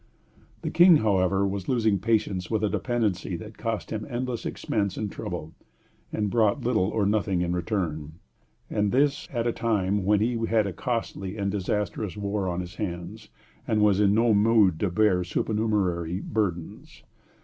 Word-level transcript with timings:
The 0.63 0.71
King, 0.71 0.95
however, 0.97 1.47
was 1.47 1.69
losing 1.69 1.99
patience 1.99 2.49
with 2.49 2.63
a 2.63 2.69
dependency 2.69 3.35
that 3.37 3.59
cost 3.59 3.91
him 3.91 4.03
endless 4.09 4.47
expense 4.47 4.97
and 4.97 5.11
trouble, 5.11 5.53
and 6.11 6.31
brought 6.31 6.63
little 6.65 6.89
or 6.89 7.05
nothing 7.05 7.43
in 7.43 7.53
return, 7.53 8.13
and 8.67 8.91
this 8.91 9.27
at 9.31 9.45
a 9.45 9.51
time 9.51 10.03
when 10.03 10.19
he 10.19 10.43
had 10.47 10.65
a 10.65 10.73
costly 10.73 11.37
and 11.37 11.51
disastrous 11.51 12.17
war 12.17 12.47
on 12.49 12.61
his 12.61 12.77
hands, 12.77 13.29
and 13.67 13.83
was 13.83 13.99
in 13.99 14.15
no 14.15 14.33
mood 14.33 14.79
to 14.79 14.89
bear 14.89 15.23
supernumerary 15.23 16.19
burdens. 16.19 17.03